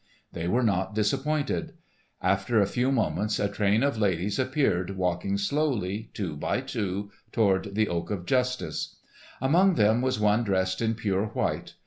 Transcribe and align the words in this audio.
They 0.33 0.47
were 0.47 0.63
not 0.63 0.95
disappointed. 0.95 1.73
After 2.23 2.59
a 2.59 2.65
few 2.65 2.91
moments 2.91 3.37
a 3.39 3.47
train 3.47 3.83
of 3.83 3.99
ladies 3.99 4.39
appeared 4.39 4.97
walking 4.97 5.37
slowly, 5.37 6.09
two 6.15 6.35
by 6.35 6.61
two, 6.61 7.11
toward 7.31 7.75
the 7.75 7.87
Oak 7.87 8.09
of 8.09 8.25
Justice. 8.25 8.95
Among 9.41 9.75
them 9.75 10.01
was 10.01 10.19
one 10.19 10.43
dressed 10.43 10.81
in 10.81 10.95
pure 10.95 11.27
white. 11.27 11.75